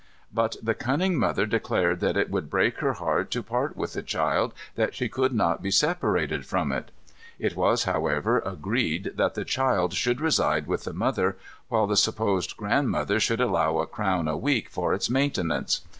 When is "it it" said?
6.71-7.55